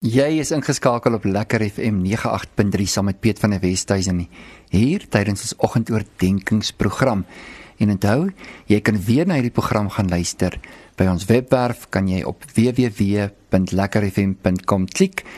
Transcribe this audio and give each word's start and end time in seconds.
Jy 0.00 0.40
is 0.40 0.48
ingeskakel 0.56 1.12
op 1.18 1.26
Lekker 1.28 1.60
FM 1.60 1.98
98.3 2.08 2.88
saam 2.88 3.04
met 3.10 3.18
Piet 3.20 3.36
van 3.36 3.52
der 3.52 3.60
Westhuizen 3.60 4.24
hier 4.72 5.04
tydens 5.12 5.44
ons 5.44 5.52
oggendoordenkingsprogram. 5.60 7.28
En 7.76 7.92
onthou, 7.92 8.32
jy 8.64 8.80
kan 8.80 8.96
weer 8.96 9.28
na 9.28 9.36
hierdie 9.36 9.52
program 9.52 9.92
gaan 9.92 10.08
luister. 10.08 10.56
By 10.96 11.04
ons 11.12 11.28
webwerf 11.28 11.92
kan 11.92 12.08
jy 12.08 12.24
op 12.24 12.48
www.lekkerfm.com 12.48 14.88
klik 14.88 15.28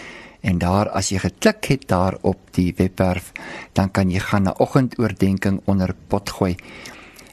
en 0.46 0.62
daar 0.62 0.94
as 0.94 1.10
jy 1.10 1.18
geklik 1.26 1.66
het 1.74 1.90
daar 1.90 2.22
op 2.22 2.38
die 2.54 2.70
webwerf, 2.78 3.34
dan 3.74 3.90
kan 3.90 4.14
jy 4.14 4.22
gaan 4.22 4.46
na 4.46 4.54
oggendoordenking 4.62 5.66
onder 5.66 5.90
pot 6.06 6.30
gooi. 6.38 6.54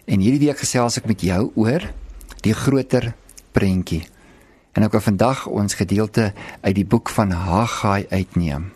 En 0.09 0.17
hierdie 0.17 0.49
week 0.49 0.65
gesels 0.65 0.97
ek 0.97 1.05
met 1.05 1.21
jou 1.21 1.53
oor 1.53 1.93
die 2.41 2.57
groter 2.57 3.13
prentjie. 3.53 4.17
En 4.79 4.85
ek 4.87 4.93
wil 4.95 5.01
vandag 5.03 5.39
ons 5.51 5.75
gedeelte 5.75 6.29
uit 6.63 6.75
die 6.77 6.85
boek 6.87 7.09
van 7.11 7.33
Haggai 7.35 8.05
uitneem. 8.15 8.69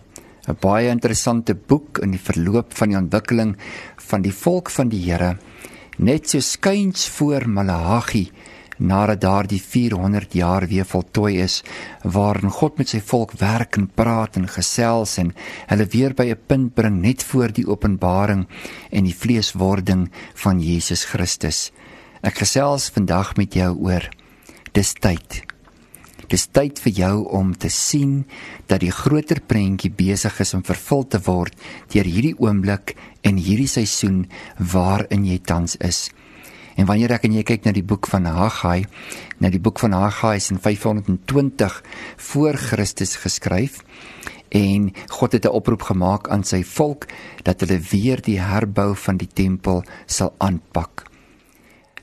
'n 0.51 0.57
Baie 0.59 0.89
interessante 0.91 1.55
boek 1.55 2.01
in 2.03 2.11
die 2.11 2.19
verloop 2.19 2.73
van 2.75 2.89
die 2.91 2.97
ontwikkeling 2.97 3.53
van 4.09 4.21
die 4.21 4.33
volk 4.35 4.69
van 4.69 4.89
die 4.91 4.99
Here, 4.99 5.37
net 5.97 6.27
so 6.29 6.39
skuins 6.39 7.07
voor 7.07 7.47
Maleagi 7.47 8.31
nadat 8.77 9.21
daardie 9.21 9.61
400 9.61 10.33
jaar 10.33 10.67
weer 10.67 10.83
voltooi 10.85 11.39
is 11.39 11.63
waarin 12.03 12.51
God 12.51 12.77
met 12.77 12.89
sy 12.89 12.99
volk 12.99 13.31
werk 13.39 13.77
en 13.77 13.87
praat 13.87 14.35
en 14.35 14.47
gesels 14.47 15.17
en 15.17 15.31
hulle 15.71 15.87
weer 15.95 16.13
by 16.13 16.27
'n 16.35 16.43
punt 16.47 16.73
bring 16.73 16.99
net 17.01 17.23
voor 17.23 17.47
die 17.47 17.67
openbaring 17.67 18.45
en 18.91 19.03
die 19.03 19.15
vleeswording 19.15 20.11
van 20.35 20.59
Jesus 20.59 21.05
Christus. 21.05 21.71
Ek 22.21 22.35
gesels 22.35 22.89
vandag 22.89 23.37
met 23.37 23.53
jou 23.53 23.71
oor 23.79 24.09
dis 24.73 24.93
tyd 24.93 25.52
Dis 26.31 26.47
tyd 26.47 26.79
vir 26.79 26.93
jou 26.93 27.15
om 27.35 27.53
te 27.53 27.69
sien 27.69 28.23
dat 28.67 28.81
die 28.83 28.91
groter 28.91 29.41
prentjie 29.41 29.91
besig 29.91 30.39
is 30.39 30.53
om 30.53 30.63
vervul 30.63 31.03
te 31.07 31.19
word 31.25 31.55
deur 31.93 32.07
hierdie 32.07 32.35
oomblik 32.39 32.95
en 33.23 33.37
hierdie 33.37 33.69
seisoen 33.71 34.25
waarin 34.57 35.25
jy 35.25 35.39
tans 35.43 35.75
is. 35.83 36.09
En 36.75 36.87
wanneer 36.89 37.13
ek 37.17 37.27
en 37.27 37.35
jy 37.37 37.43
kyk 37.45 37.67
na 37.67 37.73
die 37.75 37.85
boek 37.85 38.07
van 38.09 38.25
Haggai, 38.25 38.85
na 39.39 39.51
die 39.53 39.61
boek 39.61 39.79
van 39.83 39.93
Haggai 39.93 40.35
is 40.39 40.49
in 40.51 40.61
520 40.61 41.79
voor 42.31 42.57
Christus 42.57 43.15
geskryf 43.21 43.83
en 44.53 44.91
God 45.09 45.33
het 45.33 45.45
'n 45.45 45.55
oproep 45.59 45.81
gemaak 45.81 46.29
aan 46.29 46.43
sy 46.43 46.63
volk 46.63 47.07
dat 47.43 47.59
hulle 47.61 47.79
weer 47.79 48.21
die 48.21 48.39
herbou 48.39 48.95
van 48.95 49.17
die 49.17 49.27
tempel 49.27 49.83
sal 50.05 50.33
aanpak. 50.37 51.09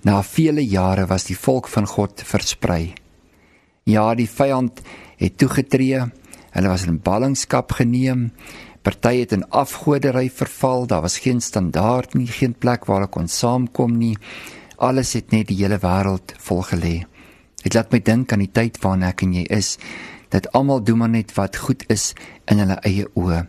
Na 0.02 0.22
vele 0.22 0.66
jare 0.66 1.06
was 1.06 1.24
die 1.24 1.36
volk 1.36 1.68
van 1.68 1.86
God 1.86 2.22
versprei. 2.24 2.94
Ja, 3.90 4.12
die 4.14 4.28
vyand 4.30 4.82
het 5.18 5.38
toegetree. 5.40 6.04
Hulle 6.54 6.70
was 6.70 6.86
in 6.86 7.00
ballingskap 7.02 7.72
geneem. 7.78 8.28
Party 8.86 9.16
het 9.22 9.32
in 9.34 9.48
afgodery 9.50 10.28
verval. 10.30 10.86
Daar 10.86 11.02
was 11.02 11.18
geen 11.18 11.40
standaard 11.40 12.14
nie, 12.14 12.26
geen 12.26 12.54
plek 12.54 12.86
waar 12.86 13.00
hulle 13.00 13.10
kon 13.10 13.28
saamkom 13.28 13.96
nie. 13.98 14.16
Alles 14.78 15.12
het 15.18 15.34
net 15.34 15.48
die 15.50 15.58
hele 15.62 15.80
wêreld 15.82 16.36
vol 16.38 16.62
gelê. 16.70 16.94
Dit 17.64 17.74
laat 17.74 17.90
my 17.92 18.00
dink 18.00 18.32
aan 18.32 18.44
die 18.44 18.52
tyd 18.52 18.78
waarin 18.80 19.08
ek 19.10 19.24
en 19.26 19.34
jy 19.36 19.44
is, 19.52 19.74
dat 20.32 20.48
almal 20.56 20.84
doen 20.86 21.02
maar 21.02 21.12
net 21.12 21.34
wat 21.36 21.58
goed 21.60 21.82
is 21.92 22.12
in 22.48 22.62
hulle 22.62 22.78
eie 22.86 23.08
oë. 23.18 23.42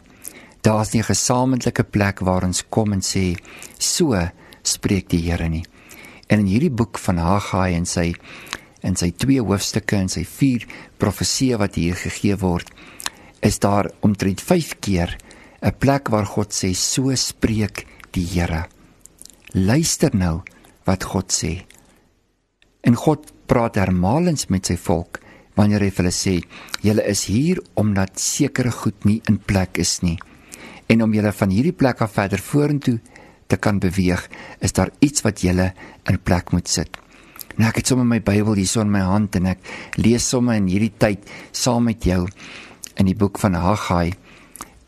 Daar's 0.65 0.93
nie 0.93 1.01
'n 1.01 1.13
gesamentlike 1.13 1.83
plek 1.83 2.19
waar 2.19 2.43
ons 2.43 2.63
kom 2.69 2.93
en 2.93 3.01
sê, 3.01 3.37
"So 3.77 4.17
spreek 4.63 5.09
die 5.09 5.31
Here 5.31 5.49
nie." 5.49 5.65
En 6.27 6.39
in 6.39 6.45
hierdie 6.45 6.71
boek 6.71 6.97
van 6.97 7.17
Haggai 7.17 7.73
en 7.73 7.85
sy 7.85 8.13
in 8.83 8.95
sy 8.95 9.11
twee 9.11 9.41
hoofstukke 9.41 9.97
en 9.97 10.09
sy 10.09 10.23
vier 10.25 10.65
profeseë 11.01 11.59
wat 11.61 11.77
hier 11.79 11.95
gegee 11.95 12.37
word, 12.41 12.69
is 13.41 13.59
daar 13.61 13.89
omtrent 14.05 14.41
5 14.41 14.79
keer 14.79 15.17
'n 15.61 15.77
plek 15.77 16.09
waar 16.09 16.25
God 16.25 16.53
sê 16.53 16.73
so 16.73 17.13
spreek 17.15 17.85
die 18.11 18.25
Here. 18.25 18.65
Luister 19.53 20.15
nou 20.15 20.41
wat 20.85 21.03
God 21.03 21.31
sê. 21.31 21.65
En 22.81 22.95
God 22.95 23.31
praat 23.45 23.75
hermalens 23.75 24.47
met 24.49 24.65
sy 24.65 24.77
volk 24.77 25.19
wanneer 25.55 25.81
hy 25.81 25.89
vir 25.89 26.03
hulle 26.03 26.15
sê: 26.15 26.41
"Julle 26.81 27.03
is 27.05 27.25
hier 27.25 27.61
omdat 27.75 28.19
sekere 28.19 28.71
goed 28.71 29.05
nie 29.05 29.21
in 29.29 29.37
plek 29.37 29.77
is 29.77 30.01
nie. 30.01 30.17
En 30.87 31.01
om 31.01 31.13
julle 31.13 31.31
van 31.31 31.49
hierdie 31.49 31.77
plek 31.77 32.01
af 32.01 32.13
verder 32.13 32.39
vorentoe 32.39 32.99
te 33.47 33.57
kan 33.57 33.79
beweeg, 33.79 34.29
is 34.61 34.73
daar 34.73 34.91
iets 34.99 35.21
wat 35.21 35.41
julle 35.41 35.73
in 36.09 36.19
plek 36.19 36.51
moet 36.51 36.67
sit." 36.67 36.97
Nou 37.57 37.67
ek 37.69 37.81
het 37.81 37.91
sommer 37.91 38.07
my 38.07 38.19
Bybel 38.23 38.59
hier 38.59 38.69
so 38.69 38.83
in 38.83 38.91
my 38.93 39.03
hand 39.05 39.35
en 39.39 39.49
ek 39.53 39.65
lees 39.99 40.27
sommer 40.27 40.59
in 40.59 40.69
hierdie 40.71 40.93
tyd 41.01 41.27
saam 41.51 41.89
met 41.89 42.05
jou 42.07 42.25
in 42.99 43.09
die 43.09 43.17
boek 43.17 43.39
van 43.41 43.57
Haggai 43.59 44.11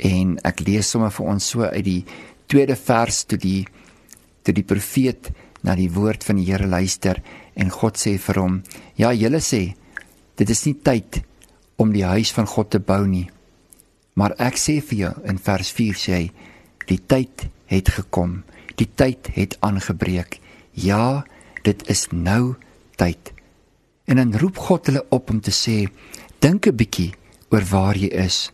en 0.03 0.37
ek 0.47 0.63
lees 0.67 0.89
sommer 0.93 1.11
vir 1.15 1.31
ons 1.33 1.49
so 1.53 1.67
uit 1.67 1.85
die 1.85 2.01
tweede 2.51 2.77
vers 2.79 3.23
toe 3.25 3.39
die 3.39 3.63
toe 4.43 4.55
die 4.55 4.67
profeet 4.67 5.31
na 5.63 5.75
die 5.79 5.91
woord 5.91 6.25
van 6.27 6.39
die 6.39 6.47
Here 6.49 6.67
luister 6.67 7.21
en 7.55 7.69
God 7.71 7.95
sê 7.95 8.17
vir 8.19 8.39
hom: 8.41 8.63
"Ja, 8.99 9.13
julle 9.13 9.39
sê 9.39 9.75
dit 10.35 10.49
is 10.49 10.65
nie 10.65 10.75
tyd 10.83 11.21
om 11.77 11.93
die 11.93 12.05
huis 12.05 12.31
van 12.35 12.47
God 12.47 12.71
te 12.73 12.79
bou 12.79 13.05
nie. 13.07 13.29
Maar 14.15 14.35
ek 14.37 14.57
sê 14.61 14.79
vir 14.81 14.99
jou 14.99 15.13
in 15.29 15.39
vers 15.41 15.71
4 15.71 15.95
sê 15.97 16.13
hy: 16.17 16.27
die 16.89 16.99
tyd 16.99 17.47
het 17.71 17.89
gekom. 17.95 18.41
Die 18.77 18.89
tyd 18.89 19.31
het 19.35 19.57
aangebreek. 19.63 20.39
Ja, 20.73 21.23
dit 21.63 21.87
is 21.89 22.07
nou 22.11 22.55
tyd. 22.99 23.31
En 24.05 24.19
dan 24.19 24.35
roep 24.39 24.57
God 24.57 24.89
hulle 24.91 25.05
op 25.09 25.29
om 25.31 25.39
te 25.41 25.51
sê: 25.51 25.87
Dink 26.39 26.67
'n 26.67 26.75
bietjie 26.75 27.13
oor 27.51 27.63
waar 27.71 27.97
jy 27.97 28.11
is. 28.11 28.51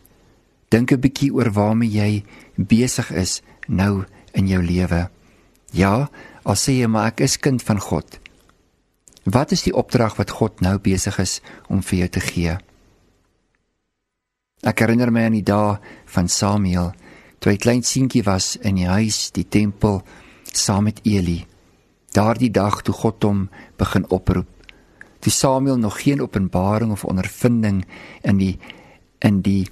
Dink 0.70 0.92
'n 0.92 1.00
bietjie 1.00 1.34
oor 1.34 1.52
waarmee 1.52 1.90
jy 1.90 2.24
besig 2.56 3.12
is 3.12 3.42
nou 3.68 4.06
in 4.34 4.48
jou 4.48 4.64
lewe. 4.64 5.10
Ja, 5.72 6.10
al 6.44 6.56
sê 6.56 6.72
jy 6.72 6.88
maar 6.88 7.08
ek 7.08 7.20
is 7.20 7.38
kind 7.38 7.64
van 7.64 7.80
God. 7.80 8.20
Wat 9.24 9.52
is 9.52 9.64
die 9.64 9.76
opdrag 9.76 10.16
wat 10.16 10.30
God 10.30 10.62
nou 10.62 10.78
besig 10.80 11.20
is 11.20 11.42
om 11.68 11.82
vir 11.82 12.00
jou 12.00 12.08
te 12.08 12.20
gee? 12.20 12.58
Ek 14.64 14.80
herinner 14.80 15.12
my 15.12 15.24
aan 15.24 15.38
die 15.38 15.44
dae 15.44 15.80
van 16.06 16.28
Samuel, 16.28 16.94
toe 17.40 17.52
hy 17.52 17.58
klein 17.58 17.84
seentjie 17.84 18.24
was 18.24 18.56
in 18.56 18.76
die 18.76 18.88
huis, 18.88 19.32
die 19.32 19.48
tempel, 19.48 20.04
saam 20.54 20.84
met 20.84 21.00
Eli 21.04 21.49
daardie 22.16 22.52
dag 22.52 22.82
toe 22.82 22.94
God 22.94 23.24
hom 23.24 23.50
begin 23.78 24.08
oproep. 24.10 24.48
Toe 25.20 25.32
Samuel 25.32 25.78
nog 25.78 26.02
geen 26.02 26.22
openbaring 26.22 26.92
of 26.92 27.06
ondervinding 27.06 27.86
in 28.22 28.38
die 28.38 28.58
in 29.20 29.42
die 29.42 29.68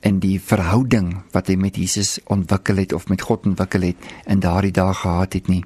in 0.00 0.20
die 0.22 0.38
verhouding 0.40 1.10
wat 1.34 1.48
hy 1.50 1.56
met 1.58 1.76
Jesus 1.76 2.18
ontwikkel 2.30 2.78
het 2.78 2.92
of 2.94 3.08
met 3.10 3.22
God 3.26 3.46
ontwikkel 3.50 3.90
het 3.90 4.10
in 4.30 4.40
daardie 4.40 4.72
dag 4.72 5.00
gehad 5.02 5.34
het 5.34 5.48
nie. 5.50 5.64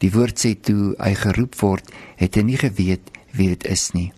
Die 0.00 0.10
woord 0.10 0.40
sê 0.40 0.54
toe 0.58 0.94
hy 0.98 1.12
geroep 1.14 1.54
word, 1.60 1.92
het 2.16 2.34
hy 2.34 2.42
nie 2.48 2.58
geweet 2.58 3.12
wie 3.36 3.52
dit 3.52 3.66
is 3.70 3.90
nie. 3.94 4.08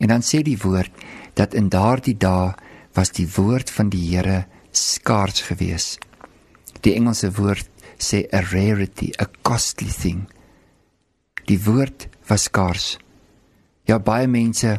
En 0.00 0.08
dan 0.08 0.24
sê 0.24 0.40
die 0.42 0.58
woord 0.58 0.90
dat 1.38 1.54
in 1.54 1.68
daardie 1.68 2.16
dae 2.16 2.56
was 2.96 3.12
die 3.14 3.28
woord 3.36 3.70
van 3.70 3.92
die 3.92 4.02
Here 4.08 4.46
skaars 4.72 5.44
gewees. 5.46 5.98
Die 6.80 6.96
Engelse 6.96 7.30
woord 7.36 7.68
sê 8.02 8.26
a 8.32 8.40
rarity, 8.40 9.12
a 9.18 9.26
costly 9.42 9.90
thing. 9.90 10.26
Die 11.46 11.58
woord 11.64 12.08
was 12.28 12.48
skaars. 12.48 12.96
Ja 13.88 13.98
baie 13.98 14.28
mense 14.30 14.78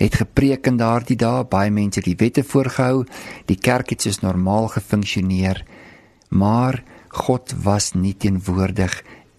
het 0.00 0.16
gepreek 0.18 0.66
in 0.66 0.78
daardie 0.80 1.18
dae, 1.20 1.44
baie 1.46 1.70
mense 1.70 2.02
die 2.02 2.16
wette 2.18 2.42
voorgehou, 2.42 3.04
die 3.46 3.58
kerk 3.60 3.92
het 3.94 4.02
soos 4.02 4.22
normaal 4.24 4.70
gefunksioneer, 4.72 5.62
maar 6.30 6.80
God 7.12 7.52
was 7.62 7.92
nie 7.94 8.14
teenwoordig 8.16 8.96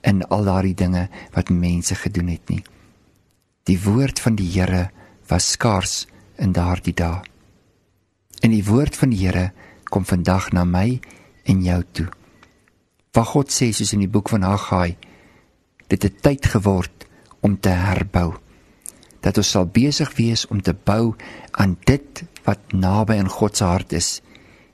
in 0.08 0.22
al 0.30 0.48
daardie 0.48 0.78
dinge 0.78 1.08
wat 1.34 1.52
mense 1.52 1.98
gedoen 2.00 2.30
het 2.32 2.50
nie. 2.54 2.62
Die 3.68 3.80
woord 3.82 4.20
van 4.24 4.38
die 4.40 4.50
Here 4.54 4.90
was 5.28 5.54
skaars 5.56 6.04
in 6.38 6.54
daardie 6.54 6.94
dae. 6.94 7.24
En 8.44 8.52
die 8.52 8.64
woord 8.68 8.96
van 9.00 9.12
die 9.12 9.24
Here 9.26 9.52
kom 9.90 10.06
vandag 10.06 10.52
na 10.54 10.68
my 10.68 11.00
en 11.50 11.64
jou 11.66 11.82
toe 11.92 12.10
wat 13.14 13.30
God 13.30 13.54
sê 13.54 13.70
soos 13.74 13.94
in 13.94 14.02
die 14.02 14.12
boek 14.12 14.32
van 14.34 14.46
Haggai 14.46 14.96
dit 15.92 16.02
het 16.02 16.22
tyd 16.26 16.48
geword 16.50 17.06
om 17.46 17.60
te 17.60 17.70
herbou. 17.70 18.34
Dat 19.22 19.38
ons 19.38 19.52
sal 19.56 19.68
besig 19.70 20.10
wees 20.18 20.48
om 20.50 20.62
te 20.64 20.74
bou 20.74 21.14
aan 21.52 21.76
dit 21.86 22.24
wat 22.48 22.74
naby 22.74 23.20
aan 23.22 23.30
God 23.30 23.58
se 23.58 23.68
hart 23.70 23.94
is. 23.94 24.22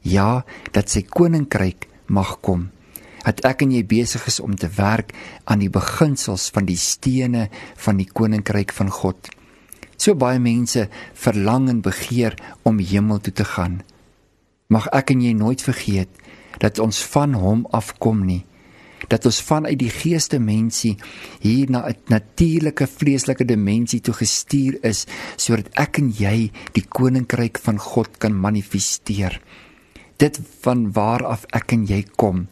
Ja 0.01 0.45
dat 0.71 0.89
sy 0.89 1.03
koninkryk 1.03 1.89
mag 2.07 2.37
kom. 2.45 2.69
Dat 3.25 3.43
ek 3.45 3.65
en 3.65 3.73
jy 3.75 3.83
besig 3.85 4.23
is 4.31 4.39
om 4.39 4.55
te 4.55 4.69
werk 4.77 5.11
aan 5.45 5.59
die 5.61 5.69
beginsels 5.69 6.47
van 6.55 6.65
die 6.65 6.79
stene 6.79 7.49
van 7.77 7.99
die 7.99 8.07
koninkryk 8.07 8.71
van 8.73 8.89
God. 8.89 9.27
So 9.99 10.15
baie 10.15 10.39
mense 10.39 10.87
verlang 11.13 11.67
en 11.69 11.83
begeer 11.83 12.39
om 12.63 12.79
hemel 12.79 13.19
toe 13.19 13.35
te 13.35 13.45
gaan. 13.45 13.81
Mag 14.71 14.87
ek 14.95 15.11
en 15.11 15.21
jy 15.25 15.35
nooit 15.35 15.61
vergeet 15.61 16.15
dat 16.57 16.79
ons 16.79 17.03
van 17.03 17.33
hom 17.33 17.67
afkom 17.71 18.25
nie 18.25 18.45
dat 19.09 19.25
ons 19.25 19.39
vanuit 19.45 19.77
die 19.79 19.91
geeste 19.93 20.39
mensie 20.39 20.95
hier 21.41 21.69
na 21.69 21.87
'n 21.87 21.95
natuurlike 22.07 22.87
vleeslike 22.87 23.45
dimensie 23.45 24.01
toe 24.01 24.13
gestuur 24.13 24.79
is 24.81 25.05
sodat 25.35 25.69
ek 25.75 25.97
en 25.97 26.11
jy 26.11 26.51
die 26.73 26.85
koninkryk 26.87 27.59
van 27.59 27.77
God 27.77 28.17
kan 28.17 28.33
manifesteer. 28.33 29.41
Dit 30.17 30.39
van 30.61 30.91
waar 30.91 31.25
af 31.25 31.45
ek 31.53 31.71
en 31.71 31.85
jy 31.85 32.03
kom, 32.15 32.47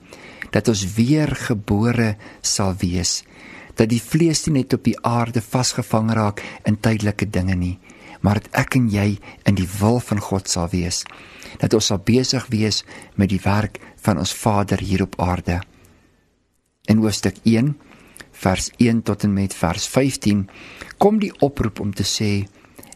dat 0.52 0.68
ons 0.68 0.94
weer 0.96 1.36
gebore 1.36 2.16
sal 2.42 2.74
wees, 2.80 3.24
dat 3.76 3.90
die 3.90 4.02
vlees 4.02 4.48
nie 4.48 4.54
net 4.54 4.74
op 4.74 4.84
die 4.84 4.98
aarde 5.02 5.42
vasgevang 5.42 6.12
raak 6.12 6.42
in 6.66 6.78
tydelike 6.80 7.30
dinge 7.30 7.56
nie, 7.56 7.80
maar 8.22 8.42
dat 8.42 8.52
ek 8.66 8.76
en 8.76 8.90
jy 8.90 9.18
in 9.46 9.56
die 9.56 9.70
wil 9.80 10.00
van 10.00 10.20
God 10.20 10.50
sal 10.50 10.70
wees, 10.72 11.04
dat 11.60 11.74
ons 11.74 11.86
sal 11.86 12.02
besig 12.04 12.48
wees 12.54 12.84
met 13.16 13.30
die 13.30 13.42
werk 13.44 13.80
van 14.02 14.18
ons 14.18 14.34
Vader 14.34 14.80
hier 14.80 15.04
op 15.04 15.20
aarde 15.22 15.62
in 16.88 17.04
hoofstuk 17.04 17.36
1 17.44 17.76
vers 18.32 18.70
1 18.78 19.02
tot 19.04 19.24
en 19.24 19.34
met 19.34 19.54
vers 19.54 19.88
15 19.92 20.46
kom 20.98 21.20
die 21.20 21.34
oproep 21.44 21.82
om 21.84 21.92
te 21.94 22.06
sê 22.08 22.32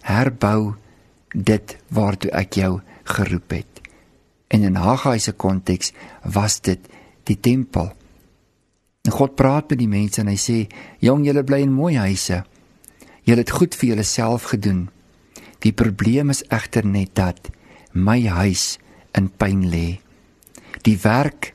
herbou 0.08 0.76
dit 1.34 1.76
waartoe 1.94 2.32
ek 2.36 2.58
jou 2.60 2.72
geroep 3.16 3.56
het. 3.56 3.82
En 4.52 4.64
in 4.68 4.76
Haggai 4.80 5.20
se 5.20 5.32
konteks 5.32 5.94
was 6.24 6.60
dit 6.62 6.88
die 7.28 7.38
tempel. 7.40 7.92
En 9.08 9.16
God 9.16 9.36
praat 9.36 9.72
met 9.72 9.80
die 9.80 9.90
mense 9.90 10.22
en 10.22 10.28
hy 10.28 10.38
sê: 10.38 10.58
"Jong, 11.00 11.26
julle 11.26 11.44
bly 11.44 11.62
in 11.62 11.74
mooi 11.74 11.96
huise. 11.98 12.44
Julle 13.24 13.42
het 13.42 13.52
goed 13.52 13.76
vir 13.76 13.90
julleself 13.90 14.44
gedoen. 14.44 14.90
Die 15.62 15.74
probleem 15.78 16.32
is 16.34 16.42
egter 16.50 16.86
net 16.86 17.14
dat 17.18 17.52
my 17.94 18.18
huis 18.26 18.80
in 19.18 19.30
pyn 19.30 19.68
lê. 19.70 20.00
Die 20.82 20.98
werk 21.04 21.52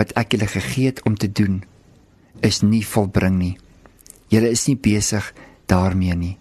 wat 0.00 0.14
ek 0.16 0.32
julle 0.32 0.48
gegee 0.48 0.88
het 0.88 1.02
om 1.04 1.16
te 1.18 1.28
doen, 1.28 1.60
is 2.40 2.62
nie 2.64 2.84
volbring 2.86 3.36
nie. 3.36 3.56
Julle 4.32 4.52
is 4.54 4.64
nie 4.68 4.78
besig 4.80 5.32
daarmee 5.68 6.16
nie. 6.16 6.36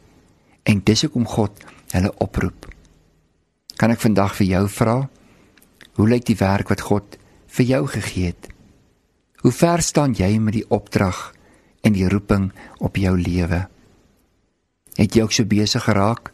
En 0.63 0.79
dis 0.85 1.03
hoekom 1.03 1.25
God 1.27 1.65
hulle 1.91 2.13
oproep. 2.23 2.69
Kan 3.79 3.91
ek 3.91 4.03
vandag 4.03 4.37
vir 4.37 4.47
jou 4.53 4.63
vra? 4.71 4.97
Hoe 5.99 6.07
lyk 6.07 6.29
die 6.29 6.39
werk 6.39 6.71
wat 6.71 6.85
God 6.87 7.17
vir 7.51 7.65
jou 7.67 7.83
gegee 7.97 8.31
het? 8.31 8.47
Hoe 9.43 9.51
ver 9.55 9.83
staan 9.83 10.15
jy 10.15 10.37
met 10.39 10.55
die 10.55 10.67
opdrag 10.67 11.31
en 11.83 11.95
die 11.95 12.07
roeping 12.07 12.51
op 12.79 12.99
jou 12.99 13.15
lewe? 13.19 13.65
Het 14.99 15.15
jy 15.15 15.23
ook 15.23 15.35
so 15.35 15.47
besig 15.47 15.83
geraak 15.83 16.31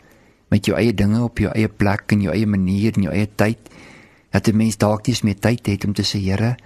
met 0.49 0.65
jou 0.65 0.77
eie 0.77 0.93
dinge 0.93 1.23
op 1.23 1.39
jou 1.39 1.51
eie 1.53 1.69
plek 1.69 2.11
en 2.11 2.21
jou 2.21 2.33
eie 2.33 2.47
manier 2.47 2.95
en 2.95 3.07
jou 3.07 3.13
eie 3.13 3.27
tyd 3.35 3.59
dat 4.31 4.47
'n 4.47 4.57
mens 4.57 4.77
dalk 4.77 5.07
nie 5.07 5.15
meer 5.23 5.39
tyd 5.39 5.65
het 5.67 5.85
om 5.85 5.93
te 5.93 6.03
sê 6.03 6.19
Here, 6.19 6.57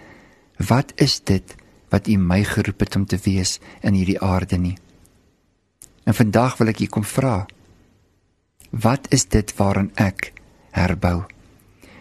wat 0.57 0.93
is 0.95 1.19
dit 1.19 1.55
wat 1.89 2.07
U 2.07 2.17
my 2.17 2.43
geroep 2.43 2.79
het 2.79 2.95
om 2.95 3.05
te 3.05 3.17
wees 3.23 3.59
in 3.81 3.93
hierdie 3.93 4.21
aarde 4.21 4.57
nie. 4.57 4.77
En 6.03 6.13
vandag 6.13 6.57
wil 6.57 6.67
ek 6.67 6.79
u 6.79 6.85
kom 6.85 7.03
vra. 7.03 7.45
Wat 8.69 9.09
is 9.13 9.25
dit 9.25 9.53
waaraan 9.57 9.91
ek 9.95 10.33
herbou? 10.71 11.25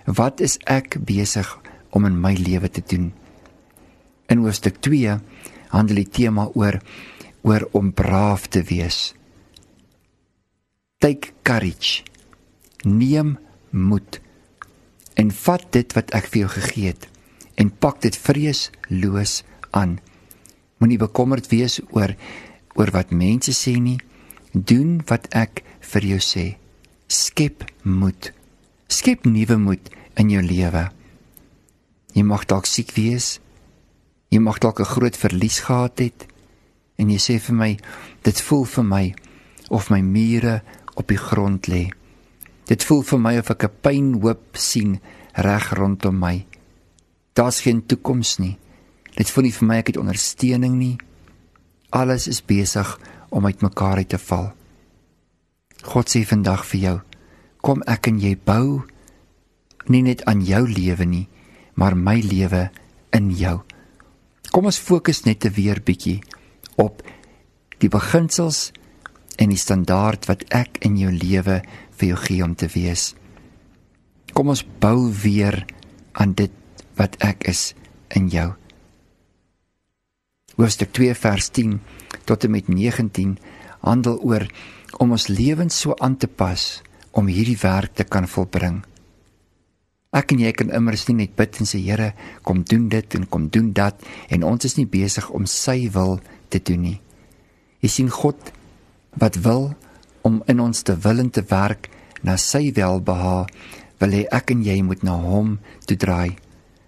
Wat 0.05 0.41
is 0.41 0.59
ek 0.65 0.97
besig 1.05 1.49
om 1.91 2.05
in 2.05 2.21
my 2.21 2.33
lewe 2.33 2.71
te 2.71 2.83
doen? 2.85 3.13
In 4.29 4.45
hoofstuk 4.45 4.81
2 4.81 5.19
handel 5.69 6.01
die 6.01 6.09
tema 6.09 6.49
oor 6.55 6.81
oor 7.43 7.69
om 7.73 7.93
braaf 7.93 8.49
te 8.49 8.63
wees. 8.63 9.15
Take 10.99 11.31
courage. 11.43 12.03
Neem 12.83 13.37
moed 13.71 14.19
en 15.15 15.29
vat 15.31 15.63
dit 15.71 15.93
wat 15.95 16.11
ek 16.15 16.27
vir 16.33 16.41
jou 16.41 16.49
gegee 16.51 16.91
het 16.91 17.05
en 17.55 17.71
pak 17.71 18.01
dit 18.03 18.17
vreesloos 18.19 19.35
aan. 19.71 20.01
Moenie 20.83 20.99
bekommerd 20.99 21.47
wees 21.55 21.79
oor 21.95 22.17
oor 22.75 22.91
wat 22.95 23.15
mense 23.15 23.55
sê 23.55 23.77
nie. 23.79 24.01
Doen 24.51 24.97
wat 25.07 25.29
ek 25.39 25.63
vir 25.93 26.07
jou 26.09 26.19
sê. 26.19 26.47
Skep 27.07 27.63
moed. 27.87 28.33
Skep 28.91 29.23
nuwe 29.23 29.55
moed 29.55 29.93
in 30.19 30.35
jou 30.35 30.43
lewe. 30.43 30.89
Jy 32.19 32.27
mag 32.27 32.49
dalk 32.51 32.67
siek 32.67 32.91
wees. 32.99 33.37
Jy 34.35 34.43
mag 34.43 34.59
dalk 34.59 34.81
'n 34.83 34.95
groot 34.99 35.17
verlies 35.17 35.61
gehad 35.63 35.99
het 36.03 36.27
en 36.99 37.11
jy 37.11 37.19
sê 37.23 37.39
vir 37.39 37.55
my 37.55 37.79
dit 38.23 38.41
voel 38.41 38.65
vir 38.65 38.85
my 38.85 39.15
of 39.71 39.91
my 39.91 40.03
mure 40.03 40.63
op 40.99 41.09
die 41.09 41.21
grond 41.21 41.71
lê. 41.71 41.87
Dit 42.69 42.85
voel 42.85 43.05
vir 43.07 43.21
my 43.23 43.35
of 43.39 43.51
ek 43.55 43.65
'n 43.65 43.79
pynhoop 43.81 44.57
sien 44.57 45.01
reg 45.33 45.73
rondom 45.73 46.19
my. 46.19 46.47
Daar's 47.33 47.61
geen 47.61 47.87
toekoms 47.87 48.39
nie. 48.39 48.59
Dit 49.17 49.31
voel 49.31 49.45
nie 49.45 49.53
vir 49.53 49.69
my 49.69 49.77
ek 49.77 49.87
het 49.87 49.97
ondersteuning 49.97 50.75
nie. 50.79 50.99
Alles 51.91 52.29
is 52.29 52.45
besig 52.45 52.99
om 53.31 53.47
uitmekaar 53.47 53.97
uit 53.97 54.09
te 54.09 54.19
val. 54.19 54.53
God 55.83 56.11
sê 56.11 56.25
vandag 56.27 56.67
vir 56.67 56.81
jou, 56.81 57.01
kom 57.63 57.83
ek 57.87 58.09
en 58.09 58.19
jy 58.19 58.37
bou 58.37 58.83
nie 59.87 60.03
net 60.03 60.25
aan 60.25 60.43
jou 60.45 60.67
lewe 60.69 61.05
nie, 61.05 61.29
maar 61.75 61.97
my 61.97 62.21
lewe 62.21 62.71
in 63.13 63.31
jou. 63.31 63.61
Kom 64.51 64.65
ons 64.65 64.79
fokus 64.79 65.25
net 65.25 65.41
te 65.41 65.51
weer 65.51 65.81
bietjie 65.81 66.21
op 66.77 67.03
die 67.79 67.89
beginsels 67.89 68.73
en 69.39 69.55
die 69.55 69.61
standaard 69.61 70.29
wat 70.31 70.45
ek 70.55 70.83
in 70.87 70.99
jou 71.01 71.13
lewe 71.15 71.63
vir 71.99 72.09
jou 72.13 72.21
gee 72.27 72.45
om 72.45 72.55
te 72.59 72.69
wees. 72.75 73.15
Kom 74.35 74.51
ons 74.53 74.67
bou 74.83 75.11
weer 75.23 75.65
aan 76.19 76.35
dit 76.39 76.55
wat 76.99 77.17
ek 77.25 77.47
is 77.49 77.73
in 78.15 78.29
jou 78.33 78.53
hoofstuk 80.59 80.91
2 80.91 81.15
vers 81.15 81.49
10 81.55 81.79
tot 82.27 82.45
en 82.45 82.51
met 82.51 82.69
19 82.69 83.37
handel 83.87 84.19
oor 84.27 84.45
om 84.99 85.15
ons 85.15 85.29
lewens 85.31 85.77
so 85.85 85.95
aan 86.03 86.17
te 86.19 86.27
pas 86.27 86.83
om 87.15 87.31
hierdie 87.31 87.59
werk 87.63 87.95
te 87.95 88.05
kan 88.05 88.27
volbring. 88.27 88.83
Ek 90.11 90.33
en 90.35 90.43
jy 90.43 90.51
kan 90.57 90.73
immers 90.75 91.07
nie 91.09 91.21
net 91.21 91.37
bid 91.39 91.61
en 91.61 91.69
sê 91.69 91.79
Here, 91.85 92.13
kom 92.43 92.65
doen 92.67 92.89
dit 92.91 93.15
en 93.15 93.27
kom 93.31 93.49
doen 93.55 93.71
dat 93.73 94.03
en 94.35 94.47
ons 94.49 94.65
is 94.65 94.77
nie 94.79 94.89
besig 94.89 95.29
om 95.31 95.47
sy 95.47 95.87
wil 95.95 96.19
te 96.51 96.59
doen 96.59 96.83
nie. 96.89 96.99
Jy 97.85 97.91
sien 97.93 98.11
God 98.11 98.51
wat 99.17 99.41
wil 99.45 99.73
om 100.23 100.43
in 100.47 100.61
ons 100.61 100.83
te 100.83 100.97
wil 100.97 101.19
en 101.19 101.31
te 101.31 101.45
werk 101.49 101.89
na 102.23 102.37
sy 102.37 102.73
welbehae, 102.75 103.47
wil 103.99 104.15
hy 104.15 104.25
ek 104.35 104.53
en 104.55 104.63
jy 104.67 104.79
moet 104.87 105.03
na 105.07 105.17
hom 105.19 105.59
toe 105.87 105.97
draai. 105.99 106.37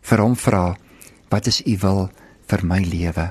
Vir 0.07 0.23
hom 0.23 0.37
vra, 0.39 0.77
wat 1.31 1.51
is 1.51 1.61
u 1.67 1.77
wil 1.83 2.09
vir 2.51 2.65
my 2.67 2.81
lewe? 2.85 3.31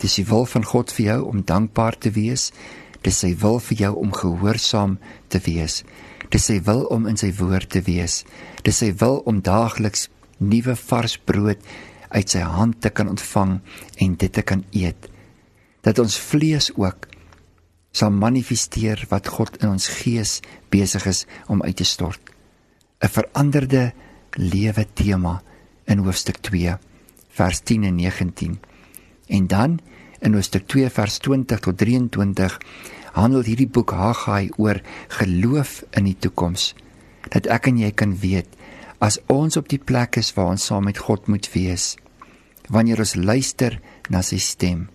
Dis 0.00 0.18
die 0.18 0.26
wil 0.28 0.44
van 0.48 0.64
God 0.64 0.92
vir 0.92 1.06
jou 1.06 1.20
om 1.30 1.44
dankbaar 1.44 1.96
te 1.96 2.12
wees. 2.12 2.50
Dis 3.04 3.22
sy 3.22 3.32
wil 3.40 3.60
vir 3.64 3.78
jou 3.86 3.92
om 4.02 4.12
gehoorsaam 4.12 4.98
te 5.32 5.40
wees. 5.46 5.82
Dis 6.32 6.48
sy 6.50 6.58
wil 6.66 6.84
om 6.92 7.06
in 7.08 7.16
sy 7.16 7.30
woord 7.38 7.70
te 7.72 7.80
wees. 7.86 8.24
Dis 8.66 8.82
sy 8.82 8.90
wil 9.00 9.22
om 9.30 9.40
daagliks 9.40 10.08
nuwe 10.38 10.76
vars 10.76 11.16
brood 11.16 11.62
uit 12.12 12.28
sy 12.28 12.42
hand 12.44 12.80
te 12.84 12.90
kan 12.92 13.08
ontvang 13.08 13.58
en 14.04 14.16
dit 14.20 14.32
te 14.32 14.44
kan 14.44 14.64
eet. 14.72 15.08
Dat 15.80 16.00
ons 16.02 16.18
vlees 16.20 16.70
ook 16.76 17.08
sal 17.96 18.12
manifesteer 18.12 19.06
wat 19.08 19.30
God 19.32 19.56
in 19.62 19.72
ons 19.72 19.88
gees 20.02 20.40
besig 20.72 21.06
is 21.08 21.24
om 21.48 21.62
uit 21.64 21.76
te 21.76 21.84
stort. 21.88 22.20
'n 23.00 23.08
Veranderde 23.08 23.92
lewe 24.36 24.84
tema 24.94 25.42
in 25.86 26.04
hoofstuk 26.04 26.36
2 26.44 26.76
vers 27.36 27.60
10 27.60 27.84
en 27.84 27.96
19. 27.96 28.60
En 29.26 29.46
dan 29.46 29.78
in 30.20 30.34
hoofstuk 30.34 30.66
2 30.66 30.90
vers 30.90 31.18
20 31.18 31.60
tot 31.60 31.78
23 31.78 32.58
handel 33.12 33.42
hierdie 33.42 33.68
boek 33.68 33.90
Haggai 33.90 34.50
oor 34.56 34.80
geloof 35.08 35.84
in 35.90 36.04
die 36.04 36.16
toekoms. 36.18 36.74
Dat 37.28 37.46
ek 37.46 37.66
en 37.66 37.78
jy 37.78 37.90
kan 37.92 38.16
weet 38.20 38.48
as 38.98 39.18
ons 39.32 39.56
op 39.56 39.68
die 39.68 39.80
plek 39.80 40.16
is 40.16 40.32
waar 40.36 40.52
ons 40.56 40.64
saam 40.64 40.84
met 40.84 40.98
God 40.98 41.28
moet 41.28 41.48
wees. 41.52 41.96
Wanneer 42.68 42.98
ons 42.98 43.14
luister 43.14 43.80
na 44.08 44.22
sy 44.22 44.38
stem, 44.40 44.88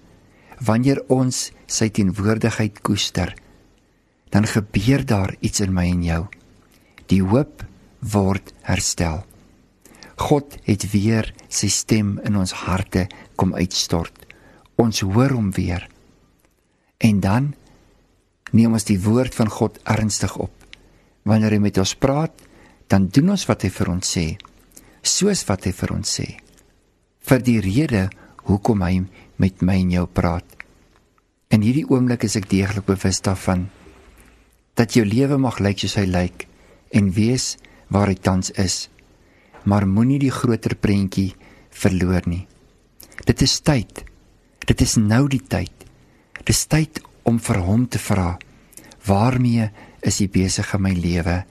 wanneer 0.62 1.02
ons 1.10 1.50
sy 1.66 1.90
teenwoordigheid 1.90 2.82
koester, 2.86 3.34
dan 4.32 4.48
gebeur 4.48 5.04
daar 5.06 5.34
iets 5.42 5.64
in 5.64 5.74
my 5.74 5.88
en 5.90 6.04
jou. 6.06 6.22
Die 7.12 7.22
hoop 7.24 7.66
word 8.00 8.54
herstel. 8.64 9.24
God 10.22 10.56
het 10.68 10.86
weer 10.94 11.32
sy 11.50 11.68
stem 11.74 12.20
in 12.28 12.38
ons 12.38 12.54
harte 12.64 13.08
kom 13.36 13.56
uitstort. 13.58 14.14
Ons 14.78 15.02
hoor 15.02 15.34
hom 15.34 15.50
weer. 15.56 15.88
En 17.02 17.20
dan 17.20 17.52
neem 18.54 18.78
ons 18.78 18.86
die 18.86 19.00
woord 19.02 19.36
van 19.36 19.50
God 19.50 19.80
ernstig 19.90 20.36
op. 20.38 20.54
Wanneer 21.26 21.58
hy 21.58 21.62
met 21.64 21.78
ons 21.82 21.96
praat, 21.98 22.34
dan 22.88 23.08
doen 23.08 23.34
ons 23.34 23.46
wat 23.50 23.66
hy 23.66 23.72
vir 23.74 23.92
ons 23.94 24.14
sê, 24.18 24.26
soos 25.02 25.44
wat 25.48 25.66
hy 25.66 25.74
vir 25.76 25.94
ons 25.96 26.16
sê. 26.20 26.28
Vir 27.26 27.46
die 27.46 27.60
rede 27.64 28.08
hoekom 28.52 28.84
hy 28.86 29.02
met 29.42 29.64
my 29.66 29.80
en 29.82 29.92
jou 29.98 30.06
praat. 30.08 30.46
In 31.52 31.64
hierdie 31.66 31.88
oomblik 31.90 32.28
is 32.28 32.38
ek 32.40 32.50
deeglik 32.52 32.88
bewus 32.88 33.24
daarvan 33.24 33.70
dat 34.80 34.96
jou 34.96 35.04
lewe 35.06 35.38
mag 35.38 35.60
lyk 35.60 35.82
soos 35.84 35.98
hy 36.00 36.08
lyk 36.08 36.48
en 36.96 37.12
wees 37.16 37.58
waar 37.92 38.08
hy 38.08 38.16
tans 38.16 38.54
is 38.56 38.88
maar 39.64 39.88
moenie 39.88 40.20
die 40.22 40.34
groter 40.34 40.76
prentjie 40.76 41.34
verloor 41.70 42.26
nie. 42.26 42.46
Dit 43.26 43.42
is 43.42 43.60
tyd. 43.62 44.04
Dit 44.66 44.82
is 44.82 44.98
nou 44.98 45.28
die 45.30 45.42
tyd. 45.42 45.74
Dis 46.46 46.66
tyd 46.70 47.02
om 47.28 47.40
vir 47.40 47.62
hom 47.66 47.86
te 47.88 48.02
vra: 48.02 48.38
Waarmee 49.06 49.70
is 50.02 50.22
U 50.22 50.28
besig 50.28 50.74
in 50.74 50.82
my 50.82 50.94
lewe 50.94 51.44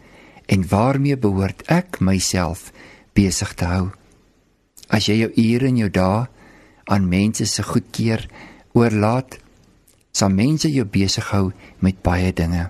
en 0.51 0.67
waarmee 0.67 1.17
behoort 1.17 1.63
ek 1.71 2.01
myself 2.01 2.73
besig 3.15 3.55
te 3.55 3.65
hou? 3.71 3.91
As 4.91 5.07
jy 5.07 5.21
jou 5.23 5.31
ure 5.31 5.69
en 5.69 5.79
jou 5.79 5.91
dae 5.91 6.27
aan 6.91 7.07
mense 7.09 7.47
se 7.47 7.63
goedkeur 7.63 8.27
oorlaat, 8.75 9.39
sal 10.13 10.33
mense 10.35 10.71
jou 10.71 10.85
besig 10.85 11.31
hou 11.31 11.51
met 11.79 12.03
baie 12.03 12.33
dinge. 12.35 12.69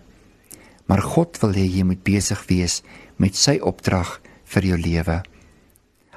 Maar 0.87 1.03
God 1.15 1.39
wil 1.41 1.55
hê 1.57 1.65
jy 1.65 1.87
moet 1.89 2.03
besig 2.05 2.43
wees 2.51 2.81
met 3.17 3.37
sy 3.37 3.57
opdrag 3.65 4.19
vir 4.53 4.67
jou 4.73 4.79
lewe. 4.81 5.21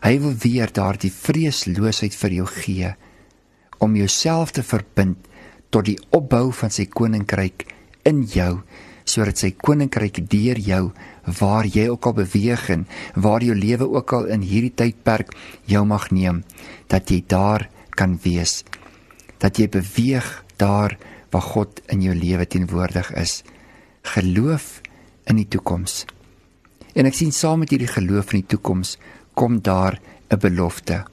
Hy 0.04 0.14
wil 0.20 0.34
weer 0.44 0.72
daardie 0.74 1.14
vreesloosheid 1.14 2.16
vir 2.20 2.40
jou 2.42 2.48
gee 2.60 2.90
om 3.84 3.96
jouself 3.96 4.52
te 4.56 4.64
verbind 4.64 5.30
tot 5.72 5.88
die 5.88 6.00
opbou 6.16 6.52
van 6.56 6.72
sy 6.72 6.86
koninkryk 6.92 7.68
in 8.08 8.24
jou 8.28 8.64
sodat 9.08 9.40
sy 9.40 9.52
koninkryk 9.60 10.22
deur 10.32 10.60
jou 10.60 10.84
waar 11.40 11.68
jy 11.68 11.90
ook 11.92 12.08
al 12.08 12.16
beweeg 12.22 12.70
en 12.76 12.86
waar 13.16 13.44
jou 13.44 13.56
lewe 13.56 13.88
ook 13.96 14.14
al 14.16 14.30
in 14.36 14.44
hierdie 14.48 14.76
tydperk 14.80 15.34
jou 15.68 15.84
mag 15.88 16.10
neem 16.16 16.44
dat 16.92 17.12
jy 17.12 17.20
daar 17.28 17.68
kan 17.96 18.18
wees 18.24 18.64
dat 19.44 19.60
jy 19.60 19.68
beweeg 19.70 20.28
daar 20.58 20.98
waar 21.34 21.42
God 21.42 21.82
in 21.92 22.04
jou 22.06 22.14
lewe 22.16 22.46
teenwoordig 22.48 23.10
is. 23.20 23.42
Geloof 24.16 24.82
in 25.28 25.40
die 25.42 25.48
toekoms. 25.48 26.04
En 26.94 27.10
ek 27.10 27.18
sien 27.18 27.34
saam 27.34 27.64
met 27.64 27.74
hierdie 27.74 27.90
geloof 27.90 28.34
in 28.34 28.44
die 28.44 28.54
toekoms 28.56 28.98
kom 29.34 29.60
daar 29.62 30.00
'n 30.30 30.40
belofte. 30.40 31.04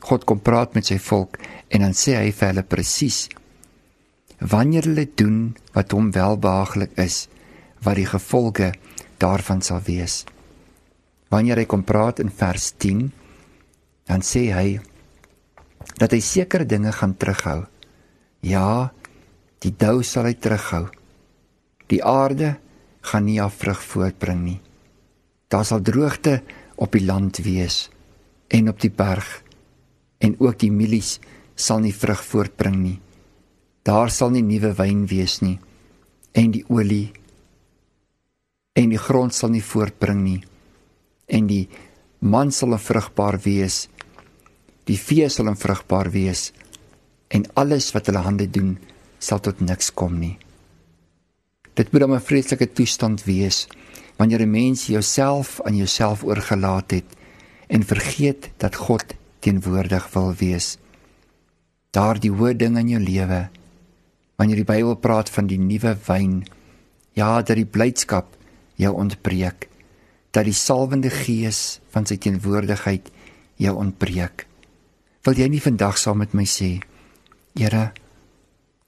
God 0.00 0.24
kom 0.24 0.40
praat 0.40 0.74
met 0.74 0.86
sy 0.86 0.98
volk 0.98 1.38
en 1.68 1.80
dan 1.80 1.92
sê 1.92 2.16
hy 2.16 2.32
vir 2.32 2.48
hulle 2.48 2.62
presies 2.62 3.28
wanneer 4.38 4.84
hulle 4.84 5.08
doen 5.14 5.56
wat 5.72 5.92
hom 5.92 6.10
welbehaaglik 6.10 6.98
is 6.98 7.28
wat 7.84 7.96
die 7.96 8.06
gevolge 8.06 8.72
daarvan 9.18 9.62
sal 9.62 9.80
wees. 9.86 10.24
Wanneer 11.28 11.56
hy 11.56 11.64
kom 11.64 11.84
praat 11.84 12.20
in 12.20 12.30
vers 12.30 12.72
10 12.78 13.12
dan 14.08 14.20
sê 14.20 14.52
hy 14.52 14.80
dat 15.98 16.12
hy 16.12 16.20
sekere 16.20 16.66
dinge 16.66 16.92
gaan 16.92 17.16
terughou. 17.16 17.64
Ja 18.44 18.92
die 19.64 19.72
dou 19.72 20.02
sal 20.04 20.28
hy 20.28 20.34
terughou. 20.36 20.90
Die 21.88 22.02
aarde 22.04 22.56
gaan 23.04 23.24
nie 23.24 23.40
af 23.40 23.56
vrug 23.60 23.80
voortbring 23.80 24.42
nie. 24.44 24.60
Daar 25.48 25.64
sal 25.64 25.80
droogte 25.84 26.42
op 26.76 26.92
die 26.92 27.04
land 27.04 27.40
wees 27.44 27.88
en 28.52 28.68
op 28.68 28.80
die 28.80 28.92
berg 28.92 29.40
en 30.24 30.36
ook 30.40 30.58
die 30.60 30.72
mielies 30.72 31.18
sal 31.54 31.80
nie 31.84 31.94
vrug 31.94 32.20
voortbring 32.24 32.76
nie. 32.82 32.98
Daar 33.84 34.10
sal 34.10 34.32
nie 34.34 34.44
nuwe 34.44 34.72
wyn 34.76 35.04
wees 35.08 35.40
nie 35.44 35.58
en 36.34 36.50
die 36.50 36.64
olie 36.68 37.12
en 38.74 38.90
die 38.90 39.00
grond 39.00 39.34
sal 39.34 39.52
nie 39.54 39.62
voortbring 39.62 40.22
nie 40.24 40.40
en 41.30 41.46
die 41.48 41.64
man 42.20 42.50
sal 42.52 42.74
onvrugbaar 42.74 43.38
wees 43.44 43.84
die 44.90 44.98
vee 44.98 45.28
sal 45.28 45.50
onvrugbaar 45.52 46.10
wees 46.14 46.52
en 47.28 47.46
alles 47.54 47.90
wat 47.96 48.10
hulle 48.10 48.24
hande 48.26 48.48
doen 48.50 48.76
sal 49.18 49.40
tot 49.40 49.60
niks 49.60 49.90
kom 49.90 50.18
nie 50.20 50.36
dit 51.74 51.92
moet 51.92 52.02
'n 52.02 52.20
vreeslike 52.20 52.72
toestand 52.72 53.24
wees 53.24 53.66
wanneer 54.18 54.42
'n 54.42 54.50
mens 54.50 54.86
jouself 54.86 55.60
aan 55.64 55.76
jouself 55.76 56.24
oorgelaat 56.24 56.90
het 56.90 57.10
en 57.68 57.82
vergeet 57.82 58.50
dat 58.58 58.74
God 58.76 59.04
teenwoordig 59.40 60.08
wil 60.14 60.34
wees 60.34 60.78
daardie 61.90 62.30
hoë 62.30 62.56
ding 62.56 62.78
in 62.78 62.88
jou 62.88 63.02
lewe 63.02 63.48
wanneer 64.38 64.62
die 64.62 64.68
Bybel 64.68 64.96
praat 64.98 65.30
van 65.30 65.48
die 65.50 65.60
nuwe 65.60 65.94
wyn, 66.08 66.42
ja, 67.14 67.38
dat 67.42 67.56
die 67.58 67.68
blydskap 67.68 68.34
jou 68.80 68.90
ontbreek, 68.98 69.68
dat 70.34 70.48
die 70.48 70.56
salwende 70.56 71.12
gees 71.12 71.78
van 71.94 72.06
sy 72.08 72.18
teenwoordigheid 72.18 73.10
jou 73.62 73.74
ontbreek. 73.78 74.46
Wil 75.24 75.38
jy 75.40 75.46
nie 75.48 75.62
vandag 75.64 75.96
saam 75.96 76.20
met 76.20 76.34
my 76.36 76.44
sê, 76.44 76.76
Here, 77.56 77.92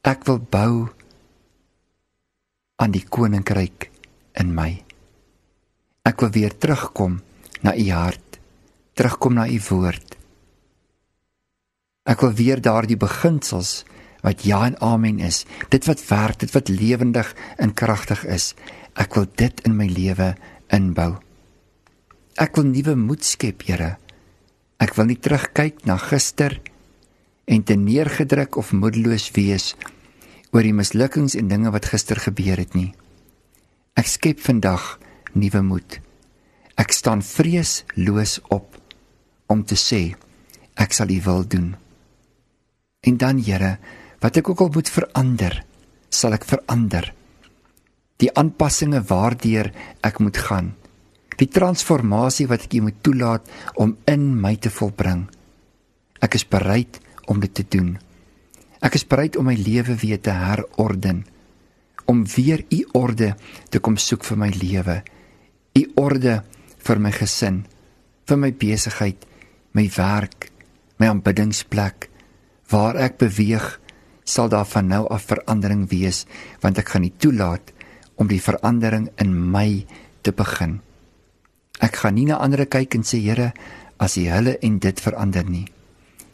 ek 0.04 0.26
wil 0.28 0.40
bou 0.42 0.88
aan 2.82 2.92
die 2.92 3.04
koninkryk 3.08 3.88
in 4.36 4.52
my. 4.52 4.72
Ek 6.06 6.20
wil 6.20 6.32
weer 6.34 6.56
terugkom 6.60 7.20
na 7.64 7.72
u 7.72 7.86
hart, 7.88 8.38
terugkom 8.98 9.38
na 9.38 9.46
u 9.48 9.56
woord. 9.70 10.16
Ek 12.06 12.22
wil 12.22 12.34
weer 12.38 12.60
daardie 12.62 12.98
beginsels 13.00 13.84
wat 14.26 14.44
ja 14.44 14.64
en 14.66 14.76
amen 14.82 15.22
is. 15.22 15.44
Dit 15.70 15.86
wat 15.88 16.02
werk, 16.10 16.40
dit 16.42 16.52
wat 16.52 16.68
lewendig 16.68 17.32
en 17.56 17.74
kragtig 17.74 18.26
is. 18.28 18.52
Ek 18.94 19.14
wil 19.16 19.26
dit 19.38 19.62
in 19.66 19.76
my 19.78 19.86
lewe 19.88 20.34
inbou. 20.74 21.14
Ek 22.36 22.58
wil 22.58 22.68
nuwe 22.68 22.96
moed 22.98 23.24
skep, 23.24 23.64
Here. 23.64 23.96
Ek 24.82 24.92
wil 24.96 25.08
nie 25.08 25.20
terugkyk 25.20 25.84
na 25.88 25.96
gister 26.00 26.58
en 27.46 27.62
te 27.62 27.76
neergedruk 27.78 28.58
of 28.60 28.74
moedeloos 28.76 29.30
wees 29.36 29.72
oor 30.52 30.64
die 30.64 30.76
mislukkings 30.76 31.36
en 31.38 31.48
dinge 31.48 31.72
wat 31.72 31.88
gister 31.90 32.20
gebeur 32.20 32.60
het 32.60 32.74
nie. 32.76 32.92
Ek 33.96 34.08
skep 34.08 34.40
vandag 34.44 34.96
nuwe 35.36 35.62
moed. 35.64 35.98
Ek 36.76 36.92
staan 36.92 37.24
vreesloos 37.24 38.38
op 38.52 38.76
om 39.52 39.62
te 39.64 39.78
sê 39.80 40.02
ek 40.76 40.92
sal 40.92 41.12
U 41.12 41.20
wil 41.24 41.44
doen. 41.48 41.74
En 43.06 43.16
dan 43.16 43.38
Here, 43.40 43.76
wat 44.20 44.36
ek 44.36 44.50
ook 44.50 44.64
al 44.64 44.72
moet 44.74 44.90
verander, 44.90 45.62
sal 46.10 46.36
ek 46.36 46.44
verander. 46.44 47.12
Die 48.20 48.32
aanpassinge 48.32 49.02
waardeur 49.08 49.70
ek 50.04 50.20
moet 50.20 50.40
gaan. 50.48 50.74
Die 51.36 51.48
transformasie 51.52 52.48
wat 52.48 52.66
ek 52.66 52.78
moet 52.80 53.02
toelaat 53.04 53.48
om 53.76 53.96
in 54.08 54.34
my 54.40 54.56
te 54.56 54.70
volbring. 54.72 55.26
Ek 56.24 56.34
is 56.34 56.48
bereid 56.48 57.00
om 57.26 57.40
dit 57.40 57.52
te 57.54 57.64
doen. 57.68 57.96
Ek 58.80 58.94
is 58.96 59.04
bereid 59.04 59.36
om 59.36 59.48
my 59.48 59.56
lewe 59.56 59.96
weer 60.00 60.20
te 60.20 60.32
herorden 60.32 61.24
om 62.06 62.26
weer 62.26 62.64
u 62.68 62.86
orde 62.92 63.34
te 63.68 63.80
kom 63.82 63.96
soek 63.98 64.24
vir 64.24 64.38
my 64.38 64.50
lewe. 64.54 65.00
U 65.76 65.82
orde 66.00 66.40
vir 66.86 67.00
my 67.02 67.12
gesin, 67.14 67.64
vir 68.26 68.38
my 68.40 68.52
besigheid, 68.54 69.26
my 69.74 69.86
werk, 69.96 70.50
my 71.02 71.10
aanbiddingsplek 71.12 72.08
waar 72.70 72.98
ek 72.98 73.18
beweeg 73.20 73.66
sal 74.26 74.48
daar 74.50 74.66
van 74.66 74.88
nou 74.90 75.04
af 75.12 75.28
verandering 75.30 75.84
wees 75.90 76.24
want 76.62 76.80
ek 76.80 76.94
gaan 76.94 77.04
nie 77.06 77.14
toelaat 77.22 77.70
om 78.18 78.30
die 78.30 78.42
verandering 78.42 79.10
in 79.22 79.34
my 79.52 79.84
te 80.26 80.32
begin. 80.34 80.80
Ek 81.84 82.00
gaan 82.02 82.16
nie 82.16 82.26
na 82.28 82.40
ander 82.40 82.64
kyk 82.66 82.94
en 82.96 83.04
sê 83.04 83.20
Here, 83.20 83.52
as 83.98 84.16
U 84.16 84.26
hulle 84.28 84.56
en 84.62 84.78
dit 84.78 85.00
verander 85.00 85.44
nie. 85.48 85.66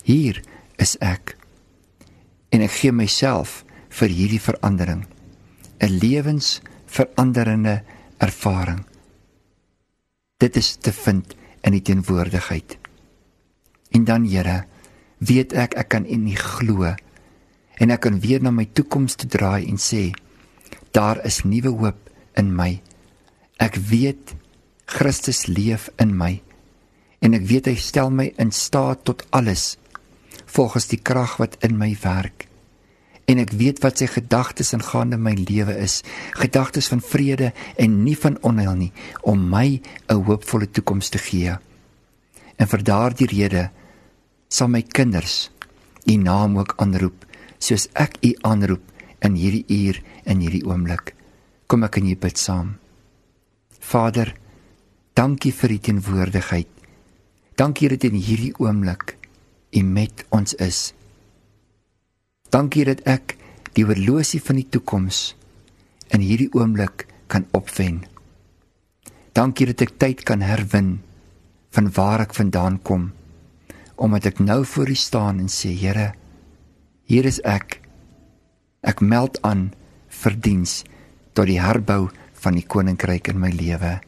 Hier 0.04 0.42
is 0.82 0.96
ek. 1.00 1.36
En 2.50 2.62
ek 2.62 2.74
gee 2.80 2.92
myself 2.92 3.62
vir 3.92 4.10
hierdie 4.10 4.42
verandering. 4.42 5.06
'n 5.82 5.98
Lewensveranderende 5.98 7.82
ervaring. 8.18 8.84
Dit 10.38 10.56
is 10.56 10.76
te 10.76 10.92
vind 10.92 11.34
in 11.62 11.72
die 11.72 11.82
teenwoordigheid. 11.82 12.78
En 13.90 14.04
dan 14.04 14.24
Here, 14.24 14.64
weet 15.18 15.52
ek 15.52 15.74
ek 15.74 15.88
kan 15.88 16.06
in 16.06 16.26
U 16.26 16.36
glo 16.36 16.94
en 17.82 17.90
ek 17.90 18.00
kan 18.06 18.20
weer 18.20 18.42
na 18.42 18.50
my 18.50 18.66
toekoms 18.66 19.16
toe 19.18 19.28
draai 19.30 19.66
en 19.66 19.78
sê 19.78 20.12
daar 20.92 21.18
is 21.26 21.42
nuwe 21.42 21.72
hoop 21.72 22.10
in 22.38 22.52
my. 22.54 22.82
Ek 23.58 23.76
weet 23.76 24.34
Christus 24.92 25.46
leef 25.48 25.88
in 26.02 26.16
my 26.16 26.36
en 27.22 27.36
ek 27.38 27.46
weet 27.48 27.68
hy 27.70 27.76
stel 27.78 28.10
my 28.10 28.32
in 28.42 28.50
staat 28.52 29.04
tot 29.08 29.22
alles 29.30 29.76
volgens 30.52 30.88
die 30.90 31.00
krag 31.00 31.38
wat 31.40 31.56
in 31.64 31.78
my 31.78 31.94
werk. 32.02 32.48
En 33.30 33.38
ek 33.40 33.54
weet 33.56 33.80
wat 33.84 34.02
sy 34.02 34.08
gedagtes 34.10 34.72
in 34.76 34.82
gaande 34.84 35.16
my 35.16 35.32
lewe 35.38 35.76
is, 35.80 36.02
gedagtes 36.36 36.90
van 36.92 37.00
vrede 37.00 37.52
en 37.80 38.02
nie 38.02 38.16
van 38.18 38.36
onheil 38.44 38.74
nie, 38.76 38.92
om 39.22 39.48
my 39.48 39.80
'n 40.08 40.24
hoopvolle 40.26 40.68
toekoms 40.68 41.08
te 41.08 41.18
gee. 41.18 41.54
En 42.58 42.66
vir 42.66 42.82
daardie 42.82 43.30
rede 43.30 43.70
sal 44.48 44.68
my 44.68 44.82
kinders 44.82 45.50
u 46.04 46.16
naam 46.16 46.58
ook 46.58 46.74
aanroep 46.76 47.26
soos 47.58 47.88
ek 47.94 48.18
u 48.20 48.34
aanroep 48.42 48.82
in 49.22 49.34
hierdie 49.34 49.64
uur 49.68 50.02
en 50.24 50.40
hierdie 50.42 50.66
oomblik. 50.66 51.14
Kom 51.66 51.84
ek 51.84 51.96
in 51.96 52.10
u 52.10 52.16
bid 52.16 52.38
saam. 52.38 52.76
Vader, 53.78 54.34
dankie 55.14 55.52
vir 55.52 55.70
u 55.70 55.78
teenwoordigheid. 55.78 56.68
Dankie 57.56 57.88
dat 57.92 58.04
in 58.08 58.16
hierdie 58.16 58.54
oomblik 58.58 59.16
u 59.70 59.82
met 59.82 60.24
ons 60.30 60.54
is. 60.54 60.92
Dankie 62.50 62.84
dat 62.88 63.04
ek 63.08 63.36
die 63.76 63.84
horlosie 63.88 64.40
van 64.40 64.60
die 64.60 64.68
toekoms 64.68 65.32
in 66.12 66.20
hierdie 66.24 66.50
oomblik 66.52 67.06
kan 67.32 67.46
opwen. 67.56 68.02
Dankie 69.32 69.68
dat 69.72 69.84
ek 69.84 69.96
tyd 70.00 70.24
kan 70.28 70.44
herwin 70.44 71.00
van 71.72 71.92
waar 71.96 72.26
ek 72.26 72.36
vandaan 72.36 72.80
kom 72.84 73.12
omdat 74.02 74.32
ek 74.32 74.40
nou 74.42 74.64
voor 74.66 74.90
U 74.90 74.94
staan 74.98 75.38
en 75.38 75.50
sê 75.52 75.70
Here, 75.78 76.08
hier 77.06 77.26
is 77.28 77.38
ek. 77.46 77.78
Ek 78.82 78.98
meld 78.98 79.38
aan 79.46 79.68
vir 80.22 80.34
diens 80.42 80.80
tot 81.36 81.46
die 81.46 81.60
herbou 81.62 82.08
van 82.42 82.58
die 82.58 82.66
koninkryk 82.66 83.30
in 83.30 83.38
my 83.38 83.52
lewe 83.54 84.00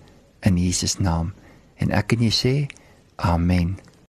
in 0.45 0.59
Jesus 0.61 0.99
naam. 1.01 1.33
En 1.81 1.91
ek 1.91 2.15
en 2.17 2.25
jy 2.29 2.33
sê 2.33 2.55
amen. 3.17 3.77